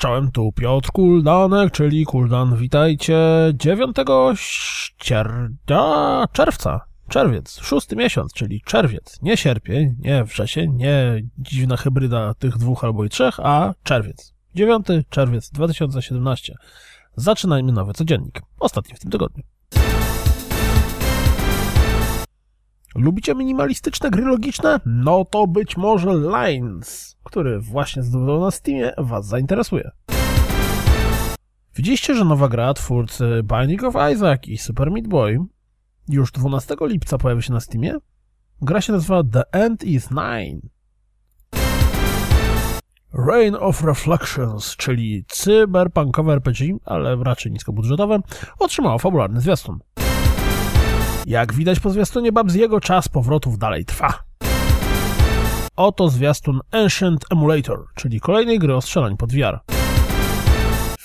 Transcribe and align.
czołem, 0.00 0.30
tu 0.30 0.52
Piotr 0.52 0.90
Kuldanek, 0.92 1.72
czyli 1.72 2.04
Kuldan. 2.04 2.56
Witajcie 2.56 3.18
9 3.54 3.96
ścierda, 4.34 6.24
czerwca. 6.32 6.80
Czerwiec, 7.08 7.60
szósty 7.62 7.96
miesiąc, 7.96 8.32
czyli 8.32 8.60
czerwiec. 8.60 9.22
Nie 9.22 9.36
sierpień, 9.36 9.96
nie 9.98 10.24
wrzesień, 10.24 10.72
nie 10.76 11.22
dziwna 11.38 11.76
hybryda 11.76 12.34
tych 12.34 12.58
dwóch 12.58 12.84
albo 12.84 13.04
i 13.04 13.08
trzech, 13.08 13.40
a 13.42 13.74
czerwiec. 13.82 14.34
9 14.54 14.86
czerwiec 15.10 15.50
2017. 15.50 16.54
Zaczynajmy 17.16 17.72
nowy 17.72 17.92
codziennik. 17.92 18.42
Ostatni 18.58 18.94
w 18.94 19.00
tym 19.00 19.10
tygodniu. 19.10 19.42
Lubicie 22.94 23.34
minimalistyczne 23.34 24.10
gry 24.10 24.24
logiczne? 24.24 24.80
No 24.86 25.24
to 25.24 25.46
być 25.46 25.76
może 25.76 26.10
Lines, 26.14 27.16
który 27.24 27.60
właśnie 27.60 28.02
zdobył 28.02 28.40
na 28.40 28.50
Steamie, 28.50 28.92
Was 28.98 29.26
zainteresuje. 29.26 29.90
Widzieliście, 31.80 32.14
że 32.14 32.24
nowa 32.24 32.48
gra 32.48 32.74
twórcy 32.74 33.42
Binding 33.44 33.84
of 33.84 33.94
Isaac 34.12 34.48
i 34.48 34.58
Super 34.58 34.90
Meat 34.90 35.08
Boy 35.08 35.38
już 36.08 36.32
12 36.32 36.76
lipca 36.80 37.18
pojawi 37.18 37.42
się 37.42 37.52
na 37.52 37.60
Steamie? 37.60 37.94
Gra 38.62 38.80
się 38.80 38.92
nazywa 38.92 39.22
The 39.32 39.42
End 39.52 39.84
is 39.84 40.10
Nine. 40.10 40.60
Reign 43.12 43.56
of 43.60 43.84
Reflections, 43.84 44.76
czyli 44.76 45.24
cyberpunkowe 45.28 46.32
RPG, 46.32 46.76
ale 46.84 47.16
raczej 47.16 47.52
niskobudżetowe, 47.52 48.18
otrzymało 48.58 48.98
fabularny 48.98 49.40
zwiastun. 49.40 49.78
Jak 51.26 51.54
widać 51.54 51.80
po 51.80 51.90
zwiastunie 51.90 52.32
Babziego, 52.32 52.80
czas 52.80 53.08
powrotów 53.08 53.58
dalej 53.58 53.84
trwa. 53.84 54.22
Oto 55.76 56.08
zwiastun 56.08 56.60
Ancient 56.70 57.24
Emulator, 57.30 57.86
czyli 57.94 58.20
kolejnej 58.20 58.58
gry 58.58 58.74
o 58.76 58.80
strzelań 58.80 59.16
pod 59.16 59.32
VR. 59.32 59.79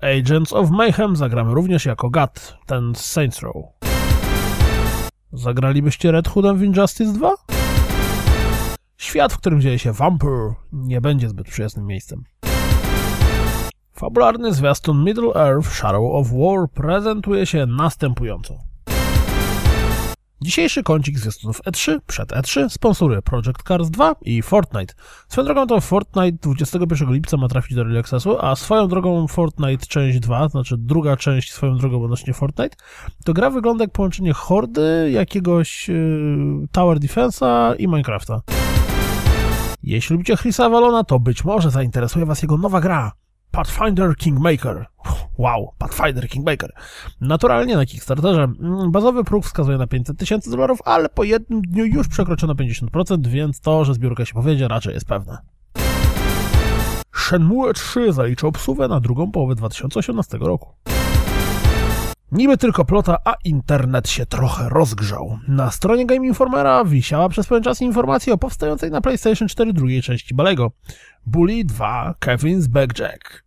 Agents 0.00 0.52
of 0.52 0.70
Mayhem 0.70 1.16
zagramy 1.16 1.54
również 1.54 1.86
jako 1.86 2.10
Gat, 2.10 2.56
ten 2.66 2.94
z 2.94 3.04
Saints 3.04 3.42
Row. 3.42 3.54
Zagralibyście 5.32 6.12
Red 6.12 6.28
Hoodem 6.28 6.56
w 6.56 6.62
Injustice 6.62 7.12
2? 7.12 7.34
Świat, 8.96 9.32
w 9.32 9.38
którym 9.38 9.60
dzieje 9.60 9.78
się 9.78 9.92
Vampire, 9.92 10.54
nie 10.72 11.00
będzie 11.00 11.28
zbyt 11.28 11.46
przyjaznym 11.46 11.86
miejscem. 11.86 12.24
Fabularny 13.92 14.54
zwiastun 14.54 15.04
Middle 15.04 15.34
Earth 15.34 15.68
Shadow 15.72 16.14
of 16.14 16.30
War 16.32 16.68
prezentuje 16.74 17.46
się 17.46 17.66
następująco. 17.66 18.58
Dzisiejszy 20.46 20.82
kącik 20.82 21.18
zwiastunów 21.18 21.62
E3 21.62 21.98
przed 22.06 22.28
E3 22.28 22.68
sponsoruje 22.68 23.22
Project 23.22 23.62
Cars 23.68 23.90
2 23.90 24.14
i 24.22 24.42
Fortnite. 24.42 24.94
Swoją 25.28 25.44
drogą 25.44 25.66
to 25.66 25.80
Fortnite 25.80 26.38
21 26.42 27.12
lipca 27.12 27.36
ma 27.36 27.48
trafić 27.48 27.74
do 27.74 27.80
Early 27.80 28.02
a 28.40 28.56
swoją 28.56 28.88
drogą 28.88 29.26
Fortnite 29.26 29.86
część 29.86 30.20
2, 30.20 30.48
znaczy 30.48 30.74
druga 30.78 31.16
część 31.16 31.52
swoją 31.52 31.76
drogą 31.76 32.04
odnośnie 32.04 32.34
Fortnite, 32.34 32.76
to 33.24 33.32
gra 33.32 33.50
wygląda 33.50 33.84
jak 33.84 33.92
połączenie 33.92 34.32
Hordy, 34.32 35.10
jakiegoś 35.12 35.88
yy, 35.88 36.68
Tower 36.72 36.98
Defense'a 36.98 37.74
i 37.78 37.88
Minecrafta. 37.88 38.40
Jeśli 39.82 40.14
lubicie 40.14 40.36
Chrisa 40.36 40.64
Avalona, 40.64 41.04
to 41.04 41.20
być 41.20 41.44
może 41.44 41.70
zainteresuje 41.70 42.26
Was 42.26 42.42
jego 42.42 42.58
nowa 42.58 42.80
gra 42.80 43.12
Pathfinder 43.50 44.16
Kingmaker. 44.16 44.86
Wow, 45.38 45.72
Pathfinder 45.78 46.28
Kingmaker. 46.28 46.72
Naturalnie 47.20 47.76
na 47.76 47.86
Kickstarterze 47.86 48.42
mm, 48.42 48.92
bazowy 48.92 49.24
próg 49.24 49.44
wskazuje 49.44 49.78
na 49.78 49.86
500 49.86 50.18
tysięcy 50.18 50.50
dolarów, 50.50 50.78
ale 50.84 51.08
po 51.08 51.24
jednym 51.24 51.62
dniu 51.62 51.84
już 51.84 52.08
przekroczono 52.08 52.54
50%, 52.54 53.26
więc 53.26 53.60
to, 53.60 53.84
że 53.84 53.94
zbiórka 53.94 54.24
się 54.24 54.34
powiedzie, 54.34 54.68
raczej 54.68 54.94
jest 54.94 55.06
pewne. 55.06 55.38
Shenmue 57.14 57.72
3 57.72 58.12
zaliczył 58.12 58.48
obsługę 58.48 58.88
na 58.88 59.00
drugą 59.00 59.32
połowę 59.32 59.54
2018 59.54 60.38
roku. 60.38 60.74
Niby 62.32 62.56
tylko 62.56 62.84
plota, 62.84 63.16
a 63.24 63.34
internet 63.44 64.08
się 64.08 64.26
trochę 64.26 64.68
rozgrzał. 64.68 65.38
Na 65.48 65.70
stronie 65.70 66.06
Game 66.06 66.26
Informera 66.26 66.84
wisiała 66.84 67.28
przez 67.28 67.46
pewien 67.46 67.62
czas 67.64 67.80
informacja 67.80 68.34
o 68.34 68.38
powstającej 68.38 68.90
na 68.90 69.00
PlayStation 69.00 69.48
4 69.48 69.72
drugiej 69.72 70.02
części 70.02 70.34
Balego. 70.34 70.70
Bully 71.26 71.64
2 71.64 72.14
Kevin's 72.20 72.68
Backjack. 72.68 73.44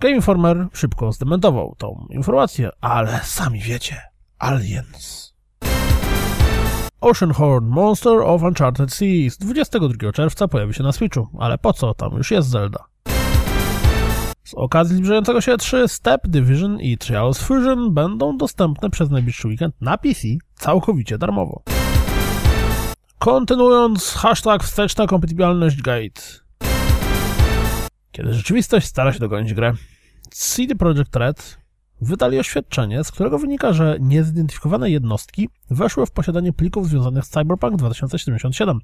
Game 0.00 0.14
Informer 0.14 0.66
szybko 0.72 1.12
zdementował 1.12 1.74
tą 1.78 2.06
informację, 2.10 2.70
ale 2.80 3.20
sami 3.22 3.60
wiecie, 3.60 4.00
aliens. 4.38 5.34
Oceanhorn 7.00 7.66
Monster 7.66 8.12
of 8.12 8.42
Uncharted 8.42 8.92
Seas 8.92 9.38
22 9.38 10.12
czerwca 10.12 10.48
pojawi 10.48 10.74
się 10.74 10.82
na 10.82 10.92
Switchu, 10.92 11.28
ale 11.38 11.58
po 11.58 11.72
co, 11.72 11.94
tam 11.94 12.12
już 12.12 12.30
jest 12.30 12.48
Zelda. 12.48 12.93
Z 14.44 14.54
okazji 14.54 14.96
zbliżającego 14.96 15.40
się 15.40 15.56
3 15.56 15.88
Step 15.88 16.28
Division 16.28 16.80
i 16.80 16.98
Trials 16.98 17.38
Fusion 17.38 17.94
będą 17.94 18.36
dostępne 18.36 18.90
przez 18.90 19.10
najbliższy 19.10 19.48
weekend 19.48 19.74
na 19.80 19.98
PC 19.98 20.28
całkowicie 20.54 21.18
darmowo. 21.18 21.62
Kontynuując, 23.18 24.10
hashtag 24.10 24.64
wsteczna 24.64 25.06
kompatybilność 25.06 25.82
gate. 25.82 26.22
Kiedy 28.12 28.34
rzeczywistość 28.34 28.86
stara 28.86 29.12
się 29.12 29.18
dogonić 29.18 29.54
grę, 29.54 29.72
CD 30.30 30.74
Projekt 30.74 31.16
Red 31.16 31.58
wydali 32.00 32.38
oświadczenie, 32.38 33.04
z 33.04 33.12
którego 33.12 33.38
wynika, 33.38 33.72
że 33.72 33.96
niezidentyfikowane 34.00 34.90
jednostki 34.90 35.48
weszły 35.70 36.06
w 36.06 36.10
posiadanie 36.10 36.52
plików 36.52 36.88
związanych 36.88 37.24
z 37.24 37.28
Cyberpunk 37.28 37.76
2077. 37.76 38.78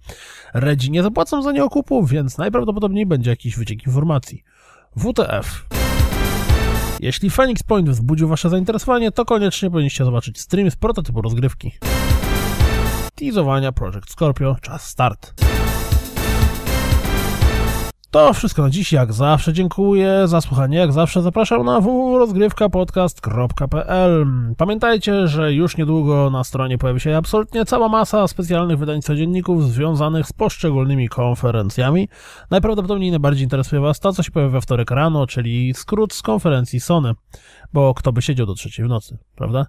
Redzi 0.54 0.90
nie 0.90 1.02
zapłacą 1.02 1.42
za 1.42 1.52
nie 1.52 1.64
okupu, 1.64 2.06
więc 2.06 2.38
najprawdopodobniej 2.38 3.06
będzie 3.06 3.30
jakiś 3.30 3.56
wyciek 3.56 3.86
informacji. 3.86 4.42
WTF. 4.96 5.66
Jeśli 7.00 7.30
Phoenix 7.30 7.62
Point 7.62 7.90
wzbudził 7.90 8.28
wasze 8.28 8.50
zainteresowanie, 8.50 9.12
to 9.12 9.24
koniecznie 9.24 9.70
powinniście 9.70 10.04
zobaczyć 10.04 10.40
stream 10.40 10.70
z 10.70 10.76
prototypu 10.76 11.22
rozgrywki. 11.22 11.72
Teasowania 13.14 13.72
Project 13.72 14.10
Scorpio, 14.10 14.56
czas 14.60 14.88
start. 14.88 15.34
To 18.10 18.32
wszystko 18.32 18.62
na 18.62 18.70
dziś, 18.70 18.92
jak 18.92 19.12
zawsze 19.12 19.52
dziękuję 19.52 20.22
za 20.24 20.40
słuchanie, 20.40 20.78
jak 20.78 20.92
zawsze 20.92 21.22
zapraszam 21.22 21.64
na 21.64 21.80
www.rozgrywkapodcast.pl 21.80 24.26
Pamiętajcie, 24.56 25.28
że 25.28 25.52
już 25.52 25.76
niedługo 25.76 26.30
na 26.30 26.44
stronie 26.44 26.78
pojawi 26.78 27.00
się 27.00 27.16
absolutnie 27.16 27.64
cała 27.64 27.88
masa 27.88 28.28
specjalnych 28.28 28.78
wydań 28.78 29.02
codzienników 29.02 29.64
związanych 29.64 30.26
z 30.26 30.32
poszczególnymi 30.32 31.08
konferencjami. 31.08 32.08
Najprawdopodobniej 32.50 33.10
najbardziej 33.10 33.44
interesuje 33.44 33.80
Was 33.80 34.00
to, 34.00 34.12
co 34.12 34.22
się 34.22 34.30
pojawia 34.30 34.52
we 34.52 34.60
wtorek 34.60 34.90
rano, 34.90 35.26
czyli 35.26 35.74
skrót 35.74 36.14
z 36.14 36.22
konferencji 36.22 36.80
Sony, 36.80 37.12
bo 37.72 37.94
kto 37.94 38.12
by 38.12 38.22
siedział 38.22 38.46
do 38.46 38.54
trzeciej 38.54 38.86
w 38.86 38.88
nocy, 38.88 39.18
prawda? 39.36 39.66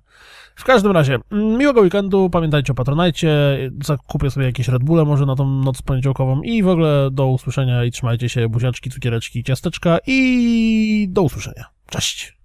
W 0.55 0.63
każdym 0.63 0.91
razie, 0.91 1.19
miłego 1.31 1.81
weekendu, 1.81 2.29
pamiętajcie 2.29 2.71
o 2.71 2.75
Patronajcie, 2.75 3.31
zakupię 3.83 4.31
sobie 4.31 4.45
jakieś 4.45 4.67
Red 4.67 4.83
Bulle 4.83 5.05
może 5.05 5.25
na 5.25 5.35
tą 5.35 5.45
noc 5.45 5.81
poniedziałkową 5.81 6.41
i 6.41 6.63
w 6.63 6.67
ogóle 6.67 7.09
do 7.11 7.27
usłyszenia 7.27 7.83
i 7.83 7.91
trzymajcie 7.91 8.29
się, 8.31 8.49
buziaczki, 8.49 8.89
cukiereczki, 8.89 9.43
ciasteczka 9.43 9.99
i 10.07 11.07
do 11.09 11.21
usłyszenia. 11.21 11.65
Cześć! 11.89 12.40